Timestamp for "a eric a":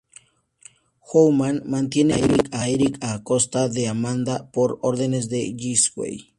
2.53-3.21